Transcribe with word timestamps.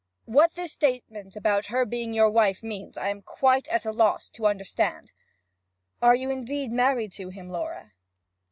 What 0.25 0.53
this 0.55 0.73
statement 0.73 1.35
about 1.35 1.67
her 1.67 1.85
being 1.85 2.11
your 2.11 2.31
wife 2.31 2.63
means 2.63 2.97
I 2.97 3.09
am 3.09 3.21
quite 3.21 3.67
at 3.67 3.85
a 3.85 3.91
loss 3.91 4.31
to 4.31 4.47
understand. 4.47 5.11
Are 6.01 6.15
you 6.15 6.31
indeed 6.31 6.71
married 6.71 7.11
to 7.17 7.29
him, 7.29 7.49
Laura?' 7.51 7.93